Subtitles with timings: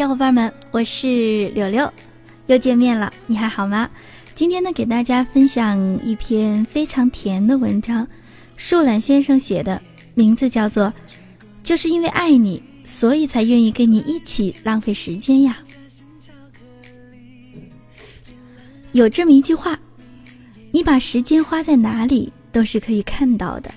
[0.00, 1.92] 小伙伴们，我是柳柳，
[2.46, 3.90] 又见面了，你还好吗？
[4.34, 8.08] 今天呢，给大家分享一篇非常甜的文章，
[8.56, 9.78] 树懒先生写的，
[10.14, 10.86] 名字叫做
[11.62, 15.58] 《就是因为爱你，所以才愿意跟你一起浪费时间呀》。
[18.92, 19.78] 有这么一句话，
[20.72, 23.70] 你把时间花在哪里，都是可以看到的。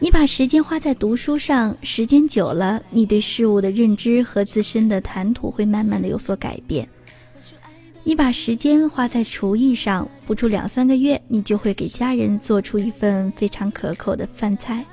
[0.00, 6.88] 你把时间花在读书上，时间久了，你对事物的认知和自身的谈吐会慢慢的有所改变。
[8.04, 14.84] 你把时间花在厨艺上，不出两三个月，你就会给家人做出一份非常可口的饭菜。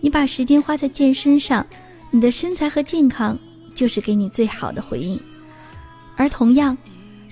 [0.00, 1.64] 你把时间花在健身上，
[2.10, 3.38] 你的身材和健康
[3.72, 5.18] 就是给你最好的回应。
[6.16, 6.76] 而同样，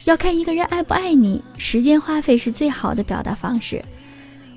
[0.05, 3.85] 要看一个人爱不爱你，时间花费是最好的表达方式。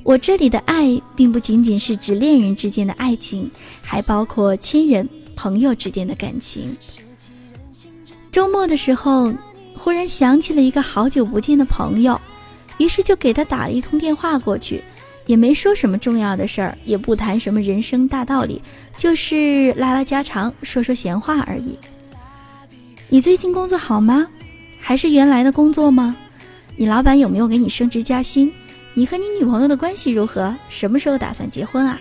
[0.05, 3.49] 我这里的爱，并不仅仅是指恋人之间的爱情，
[3.81, 6.77] 还包括亲人、朋友之间的感情。
[8.31, 9.33] 周末的时候，
[9.75, 12.21] 忽然想起了一个好久不见的朋友，
[12.77, 14.79] 于是就给他打了一通电话过去，
[15.25, 18.61] 也没说什么重要的事儿，也不谈什么人生大道理，
[18.95, 21.75] 就是拉拉家常，说说闲话而已。
[23.09, 24.27] 你最近工作好吗？
[24.79, 26.15] 还是原来的工作吗？
[26.75, 28.53] 你老板有没有给你升职加薪？
[28.97, 30.55] 你和你女朋友的关系如何？
[30.69, 31.99] 什么时候打算结婚啊？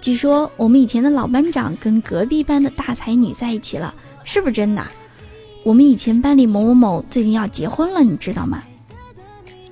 [0.00, 3.94] 据说我们以前的老班长跟隔壁班的大才女在一起了，
[4.24, 4.84] 是不是真的？
[5.62, 8.64] 我们以前班里某某某最近要结婚了，你知道吗？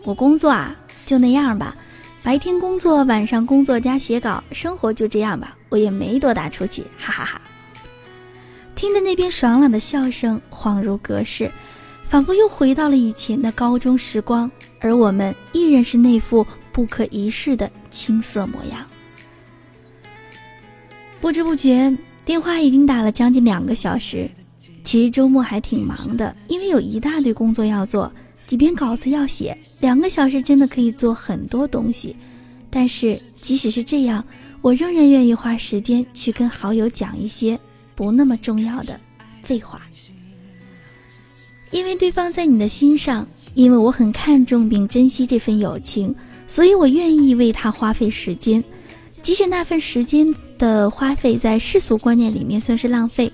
[0.05, 0.73] 我工作啊，
[1.05, 1.75] 就那样吧，
[2.23, 7.41] 白天工作，晚上工作加写稿，生活就这样吧，我也没多大出息，哈哈哈。
[8.77, 11.51] 听着那边爽朗的笑声，恍如隔世，
[12.11, 14.51] 仿佛又回到了以前的高中时光。
[14.81, 18.85] 而我们依然是那副不可一世的青涩模样。
[21.21, 24.29] 不知不觉，电话已经打了将近两个小时。
[24.83, 28.11] 其实周末还挺忙的，因为有一大堆工作要做，
[28.45, 29.57] 几篇稿子要写。
[29.81, 32.17] 两个小时真的可以做很多东西，
[32.71, 34.25] 但是即使是这样，
[34.63, 37.57] 我仍然愿意花时间去跟好友讲一些
[37.95, 38.99] 不那么重要的
[39.45, 39.81] 废话。
[41.71, 46.15] 因为对方在你的心上，因为我很看重并珍惜这份友情，
[46.47, 48.63] 所以我愿意为他花费时间，
[49.23, 53.33] 即使那份时间的花费在世俗观念里面算是浪费，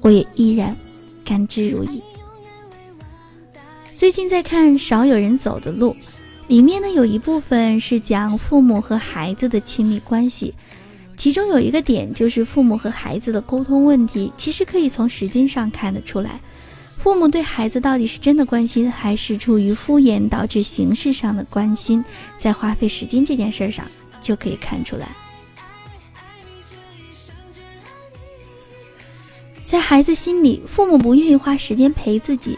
[0.00, 0.74] 我也依然
[1.24, 2.00] 甘之如饴。
[3.96, 5.90] 最近在看《少有人走的路》，
[6.48, 10.54] 里面呢有一部分是讲父母和孩子的亲密关系，
[11.18, 16.40] 其中有一个点就是父母和孩子的沟通问题，其实可以从时间上看得出来。
[17.02, 22.04] 父母对孩子到底是真的关心，还是出于敷衍导致形式上的关心，
[22.38, 23.84] 在花费时间这件事上
[24.20, 25.08] 就可以看出来。
[29.64, 32.56] 在孩子心里，父母不愿意花时间陪自己，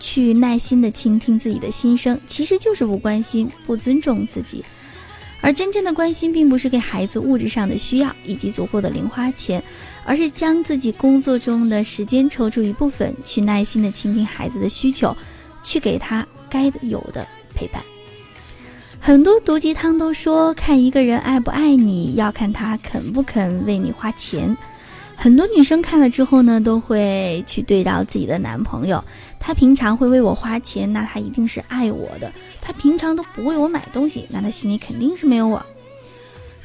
[0.00, 4.64] 去耐心的倾听自己的心声，其实就是不关心、不尊重自己。
[5.42, 9.62] 而真正的关心，并不是给孩子物质上的需要以及足够的零花钱。
[10.04, 15.16] 而是将自己工作中的时间抽出一部分，去耐心的倾听孩子的需求，
[15.62, 17.80] 去给他该有的陪伴。
[18.98, 24.56] 很多毒鸡汤都说，看一个人爱不爱你，要看他肯不肯为你花钱。
[25.22, 29.04] 很多女生看了之后呢，都会去对照自己的男朋友，
[29.38, 32.28] 他平常会为我花钱，那他一定是爱我的；
[32.60, 35.64] 他平常都不为我买东西，那他心里肯定是没有我。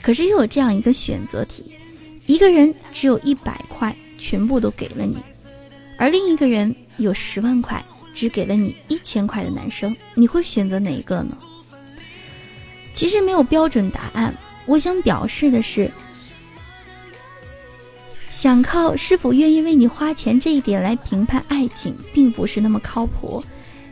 [0.01, 1.71] 可是又有这样一个选择题。
[2.25, 5.17] 一个人只有一百块，全部都给了你，
[5.95, 11.37] 而另一个人有十万块，只给了你一千块的男生，你会选择哪一个呢？
[12.95, 14.33] 其实没有标准答案，
[14.65, 15.91] 我想表示的是，
[18.29, 23.43] 想靠是否愿意为你花钱这一点来评判爱情，并不是那么靠谱。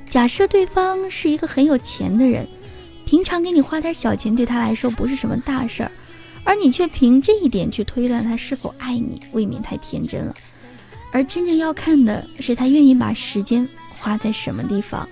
[0.09, 2.47] 假设对方是一个很有钱的人，
[3.05, 5.91] 平常给你花点小钱，对他来说不是什么大事儿。
[6.43, 10.35] 而你却凭这一点去推断他是否爱你，未免太天真了。
[11.11, 13.67] 而真正要看的是他愿意把时间
[13.97, 15.07] 花在什么地方。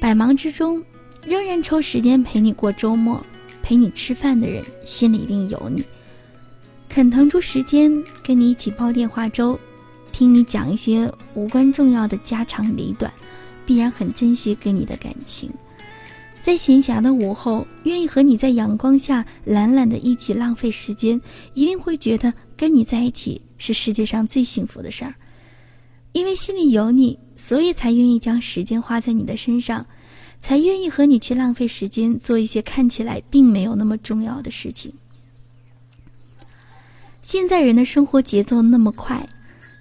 [0.00, 0.82] 百忙之中，
[1.24, 3.24] 仍然抽时间陪你过周末、
[3.62, 5.82] 陪你吃饭的人，心里一定有你。
[6.94, 7.92] 肯腾出时间
[8.22, 9.58] 跟你一起煲电话粥，
[10.12, 13.12] 听你讲一些无关重要的家长里短，
[13.66, 15.50] 必然很珍惜跟你的感情。
[16.40, 21.20] 在闲暇的午后，愿意和你在阳光下懒懒的一起浪费时间，
[21.52, 25.12] 一定会觉得跟你在一起是世界上最幸福的事儿。
[26.12, 29.84] 因为心里有你，所以才愿意将时间花在你的身上，
[30.38, 34.92] 才愿意和你去浪费时间做一些看起来并没有那么重要的事情。
[37.24, 39.26] 现在人的生活节奏那么快，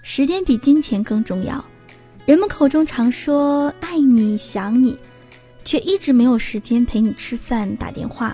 [0.01, 1.61] 时间比金钱更重要。
[2.25, 4.97] 人们口中常说爱你、想你，
[5.65, 8.33] 却一直没有时间陪你吃饭、打电话。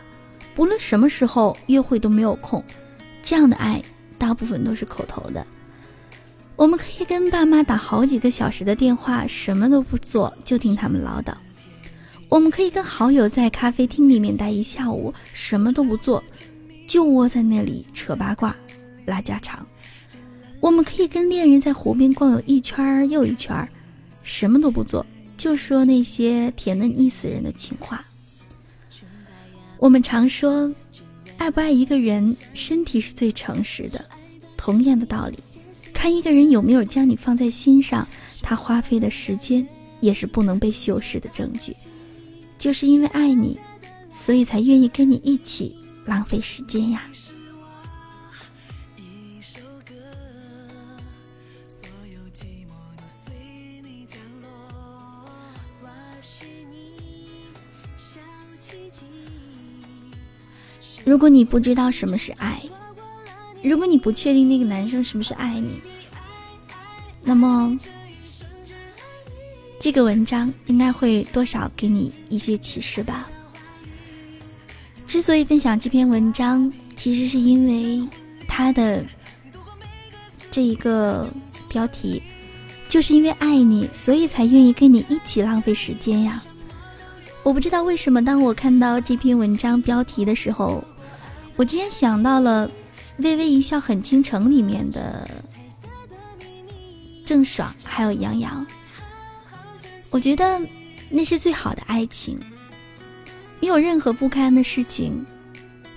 [0.54, 2.64] 不论什么时候约会都没有空，
[3.24, 3.82] 这样的爱
[4.20, 5.44] 大部分都是口头的。
[6.56, 11.34] 我们可以跟爸妈打好几个小时的电话，什么都不做，就听他们唠叨；
[12.30, 16.24] 我们可以跟好友在咖啡厅里面待一下午，什么都不做，
[16.88, 18.56] 就窝在那里扯八卦、
[19.06, 19.60] 拉家常；
[20.60, 23.68] 我们可以跟恋人在湖边逛游一圈又一圈，
[24.24, 25.06] 什么都不做，
[25.38, 28.04] 就说那些甜的腻死人的情话。
[29.78, 30.74] 我们常说，
[31.38, 34.04] 爱不爱一个人，身体是最诚实的。
[34.58, 35.40] 同样的道理。
[35.94, 38.08] 看一个人有没有将你放在心上，
[38.42, 39.68] 他花费的时间
[40.02, 41.76] 也是不能被修饰的证据。
[42.58, 43.58] 就是因为爱你，
[44.14, 45.76] 所以才愿意跟你一起
[46.06, 47.04] 浪费时间呀。
[61.06, 62.62] 如果你不知道什么是爱，
[63.64, 65.80] 如果你不确定那个男生是不是爱你，
[67.24, 67.78] 那么
[69.80, 73.28] 这个文章应该会多少给你一些启示吧。
[75.08, 78.08] 之所以分享这篇文章，其实是因为
[78.48, 79.04] 它的
[80.52, 81.28] 这一个
[81.68, 82.22] 标题，
[82.88, 86.44] 就是因为爱你，所以才愿意跟你一起浪费时间呀。
[87.42, 90.84] 我不知道为什么，当我看到这篇文章标题的时候，
[91.60, 92.72] 我竟然想到了。
[93.18, 95.30] 微微一笑很倾城里面的
[97.26, 98.66] 郑爽还有杨洋，
[100.10, 100.58] 我觉得
[101.10, 102.40] 那是最好的爱情，
[103.60, 105.26] 没有任何不堪的事情，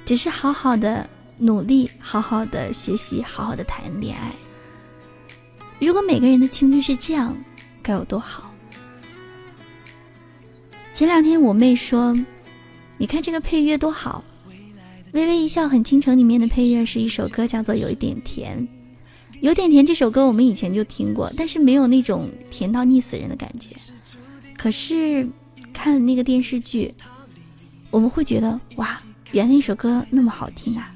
[0.04, 4.32] 只是好好的努力，好好的学习，好好的谈恋爱。
[5.78, 7.36] 如果每个人的青春是这样，
[7.84, 8.52] 该有多好！
[10.92, 12.18] 前两天我妹说
[12.98, 14.24] ：“你看这个配乐多好。”
[15.12, 18.58] 微微一笑很倾城里面的配乐是一首歌，叫做《有一点甜》。
[19.40, 23.70] 有点甜这首歌我们以前就听过，但是没有那种甜到腻死人的感觉。
[24.56, 25.28] 可是
[25.72, 26.94] 看了那个电视剧，
[27.90, 30.94] 我们会觉得哇，原来那首歌那么好听啊！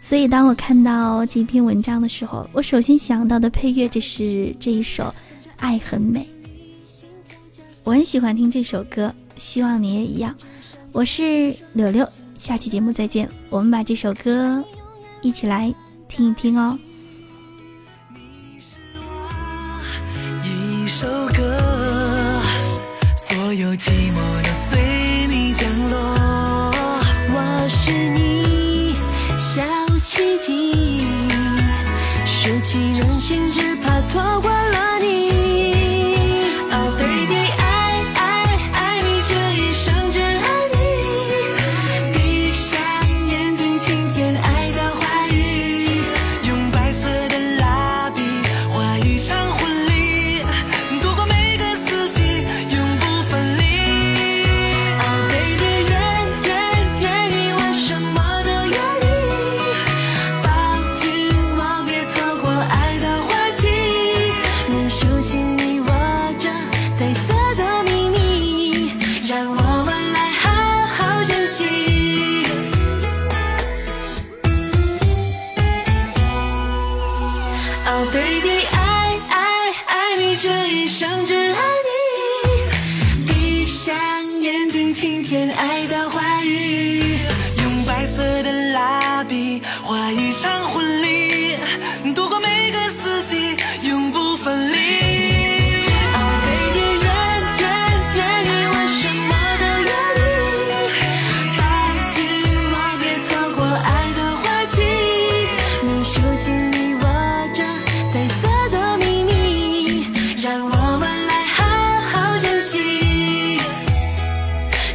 [0.00, 5.04] 所以当我看到这篇文章的时候，我首先想到的配乐就是这一首
[5.56, 6.28] 《爱很美》。
[7.84, 10.36] 我很喜欢听这首歌，希望你也一样。
[10.92, 12.06] 我是柳柳。
[12.44, 14.62] 下期节目再见，我们把这首歌
[15.22, 15.74] 一起来
[16.08, 16.78] 听一听哦。
[18.12, 19.00] 你是我
[20.44, 21.58] 一首歌，
[23.16, 25.96] 所有寂寞都随你降落。
[27.30, 28.94] 我是你
[29.38, 29.62] 小
[29.96, 31.06] 奇迹，
[32.26, 35.33] 拾起任性，只怕错过了你。
[78.12, 81.43] Baby 爱爱爱你这一生只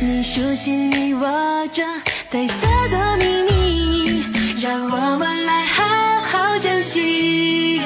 [0.02, 1.84] 你手心里握着
[2.30, 4.24] 彩色的秘密
[4.62, 5.84] 让我们来好
[6.22, 7.82] 好珍惜。